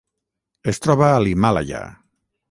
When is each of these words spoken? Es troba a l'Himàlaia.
Es 0.71 0.79
troba 0.85 1.09
a 1.09 1.19
l'Himàlaia. 1.25 1.83